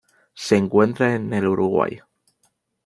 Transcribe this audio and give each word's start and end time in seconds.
Se 0.33 0.57
encuentra 0.57 1.13
en 1.13 1.31
el 1.31 1.45
Uruguay. 1.47 1.99